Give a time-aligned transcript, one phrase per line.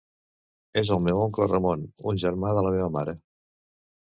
[0.81, 3.15] És el meu oncle Ramon, un germà de la meva mare.